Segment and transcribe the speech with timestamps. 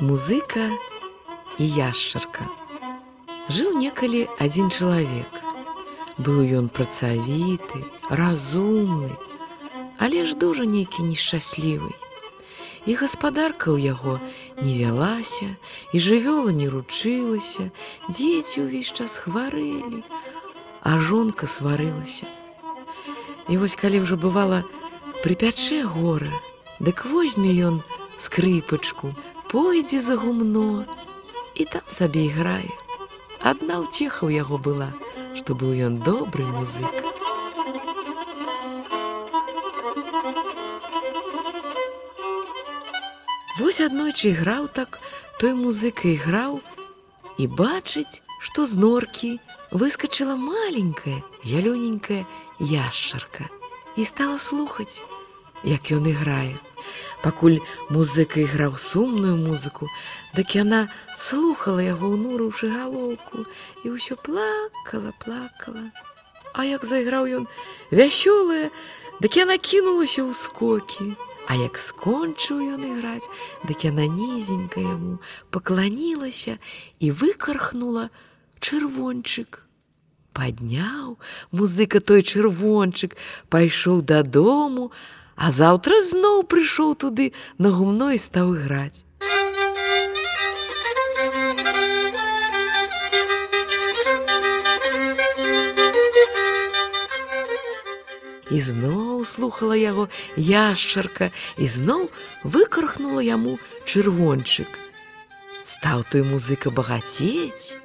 [0.00, 0.68] Музыка
[1.56, 2.44] і яшчарка.
[3.48, 5.32] Жыў некалі адзін чалавек.
[6.20, 7.80] Быў ён працавіты,
[8.12, 9.16] разумны,
[9.96, 11.96] але ж дужа нейкі нешчаслівы.
[12.84, 14.20] І гаспадарка ў яго
[14.60, 15.56] не вялася,
[15.96, 17.72] і жывёла не ручылася,
[18.12, 20.04] дзеці ўвесь час хварэлі,
[20.84, 22.28] а жонка сварылася.
[23.48, 24.62] І вось калі ўжо бывала
[25.22, 26.30] прыпячэ гора,
[26.78, 27.82] дык возьме ён
[28.18, 29.14] скрыпачку,
[29.50, 30.84] пойдзе за гумно
[31.54, 32.70] і там сабе іграе.
[33.42, 34.94] Адна ўцеха ў яго была,
[35.34, 36.94] што быў ён добры музык.
[43.58, 45.02] Вось аднойчы іграў так,
[45.42, 46.62] той музыка іграў
[47.38, 49.30] і бачыць, што з норкі
[49.70, 52.24] выскочыла маленькая, ялёненькая
[52.62, 53.50] яшчарка
[53.96, 55.02] і стала слухаць,
[55.64, 56.54] як ён іграе.
[57.22, 57.58] Пакуль
[57.90, 59.86] музыка іграў сумную музыку,
[60.34, 63.46] дык яна слухала яго ўнурыўшы галоўку
[63.86, 65.90] і ўсё плакала, плакала.
[66.54, 67.44] А як зайграў ён
[67.90, 68.70] вясёлая,
[69.22, 71.14] дык яна кінулася ў скокі.
[71.50, 73.26] А як скончыў ён іграць,
[73.66, 75.18] дык яна нізенька яму
[75.50, 76.58] пакланілася
[77.02, 78.10] і выкархнула
[78.62, 79.66] чырвончык.
[80.32, 81.18] Падняў
[81.52, 83.16] музыка той чырвончык,
[83.52, 84.90] пайшоў дадому,
[85.36, 89.04] а заўтра зноў прыйшоў туды на гумно і стаў іграць.
[98.52, 102.08] І зноў слухала яго яшчарка і зноў
[102.44, 103.56] выкархнула яму
[103.88, 104.68] чырвончык.
[105.64, 107.81] Стаў той музыка багацець.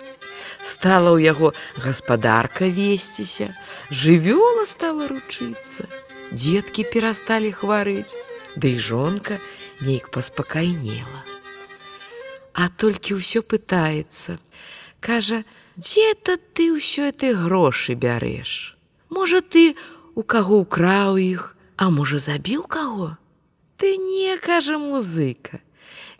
[0.67, 3.55] Стала ў яго гаспадарка весціся,
[3.87, 5.87] жывёла стала ручыцца.
[6.35, 8.11] Дзеткі перасталі хварэць,
[8.57, 9.38] Ды і жонка
[9.85, 11.21] нейк паспакайнела.
[12.57, 14.41] А толькі ўсё пытаецца,
[15.00, 15.45] кажа:
[15.77, 18.75] дзе-то ты ўсё ты грошы бярэш.
[19.13, 19.77] Можа ты
[20.17, 23.16] у каго ўкраў іх, а можа забіў каго?
[23.77, 25.61] Ты не кажа музыка.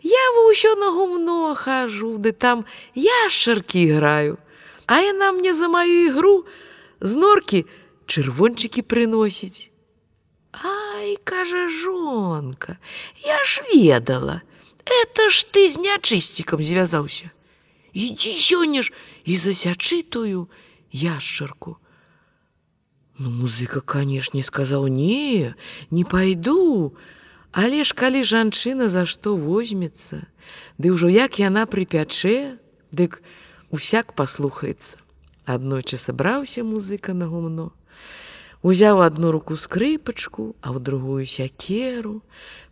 [0.02, 2.64] Я ўсё на гумно хожу, ды там
[2.94, 4.38] яшчаркі іграю.
[4.86, 6.46] А яна мне за маю ігру
[7.00, 7.66] з норкі
[8.06, 9.70] чырвончыкі прыносіць.
[10.52, 12.78] Ай, кажа жонка,
[13.22, 14.42] я ж ведала,
[14.88, 17.30] Это ж ты з нячысцікам звязаўся.
[17.92, 18.92] Ідзі сёння ж
[19.24, 20.48] і засячы тую
[20.92, 21.76] яшчарку.
[23.18, 25.54] Ну музыка, канешне, сказаў: не,
[25.90, 26.96] не пайду,
[27.52, 30.28] Але ж калі жанчына за што возьмецца,
[30.78, 32.56] Ды ўжо як яна прыпячэ,
[32.92, 33.20] дык
[33.70, 34.96] усяк паслухаецца.
[35.44, 37.72] Аднойчы сабраўся музыка на гумно.
[38.62, 42.20] Узяў одну руку скрыпачку, а ў другую сякеру,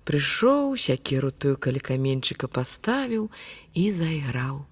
[0.04, 3.30] прыйшоў сякеру тую калі каменьчыка паставіў
[3.74, 4.66] і зайграў.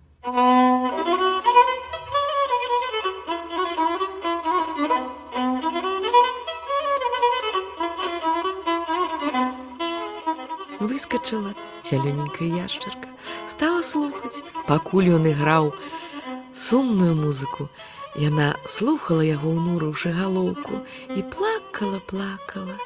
[10.84, 11.54] Выскочыла
[11.88, 13.08] зялёненькая яшчарка,
[13.48, 15.72] стала слухаць, пакуль ён іграў
[16.52, 17.70] сумную музыку,
[18.14, 22.76] Яна слухала яго ўнурыўшы галоўку і плакала, плакала.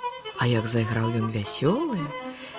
[0.41, 2.07] А як зайграў ён вясёлая,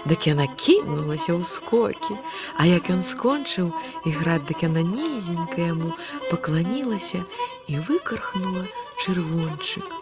[0.06, 2.20] дык яна кінулася ў скокі,
[2.60, 3.74] А як ён скончыў
[4.06, 5.96] іграць, дык яна нізенька яму
[6.30, 7.26] пакланілася
[7.66, 8.68] і выкархнула
[9.02, 9.99] чырвончык.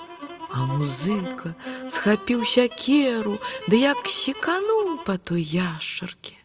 [0.49, 1.53] А музыка
[1.91, 3.37] схапіў сякеру,
[3.67, 6.35] ды як секануў па той яшчарке.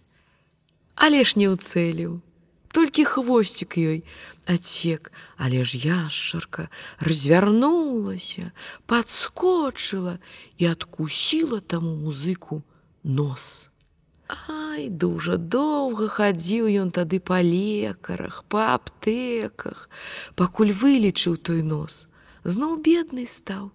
[0.94, 2.18] Але ж не ўцэліў,
[2.74, 4.02] толькі хвосцік ёй,
[4.46, 6.66] Отсек, але ж яшчарка
[6.98, 8.50] развярнулася,
[8.90, 10.18] подскочыла
[10.58, 12.62] і адкусіла таму музыку
[13.04, 13.70] нос.
[14.48, 19.86] Ай, дужа доўга хадзіў ён тады па лекарах, па аптэках,
[20.34, 22.08] пакуль вылечыў той нос,
[22.42, 23.70] зноў бедны стаў.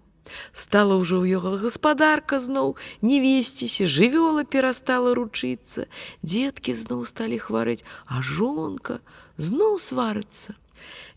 [0.53, 5.88] Стала ўжо ў яго гаспадарка зноў не весціся, жывёла перастала ручыцца,
[6.24, 9.00] Дзеткі зноў сталі хварэць, а жонка
[9.38, 10.56] зноў сварыцца.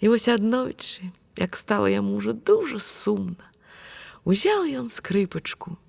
[0.00, 3.50] І вось аднойчы, як стала яму ўжо дужа сумна,
[4.28, 5.80] Узяў ён скрыпачку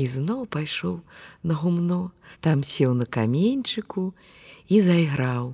[0.00, 1.04] і зноў пайшоў
[1.44, 4.16] на гумно, там сеў на каменьчыку
[4.72, 5.52] і зайграў.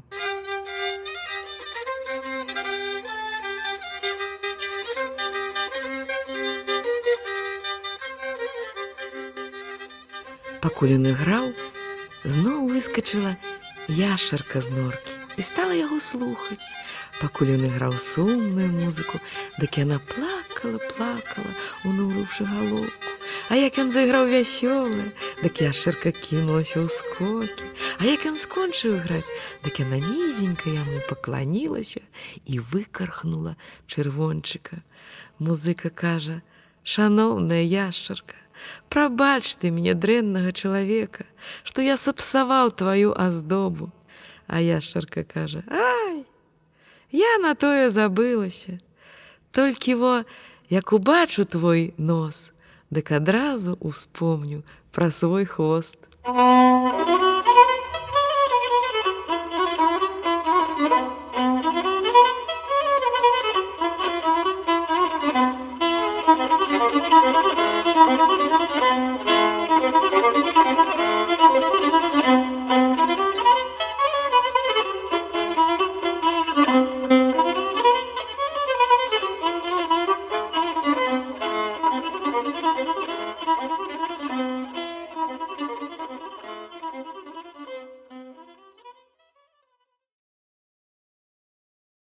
[10.81, 11.49] Пакуль ён іграў,
[12.25, 13.35] зноў выскочыла
[13.93, 16.65] яшчарка з норкі і стала яго слухаць.
[17.21, 19.21] Пакуль ён іграў сумную музыку,
[19.61, 21.53] дык яна плакала, плакала,
[21.85, 23.12] унурыўшы галоўку.
[23.53, 25.12] А як ён зайграў вясёлы,
[25.44, 27.69] дык яшчарка кінулася ў скокі.
[28.00, 29.29] А як ён скончыў іграць,
[29.61, 32.00] дык яна нізенька яму пакланілася
[32.49, 34.81] і выкархнула чырвончыка.
[35.37, 36.41] Музыка кажа:
[36.88, 38.41] «Шаноўная яшчарка,
[38.88, 41.24] прабач ты мне дрэннага чалавека,
[41.64, 43.90] што я сапсаваў тваю аздобу.
[44.46, 46.24] А яшчарка кажа: «Ай!
[47.10, 48.78] Я на тое забылася.
[49.52, 50.24] Толькі во,
[50.70, 52.52] як убачу твой нос,
[52.90, 54.62] дык адразу успомню
[54.92, 55.98] пра свой хвост.
[69.92, 70.14] thank
[72.44, 72.50] you.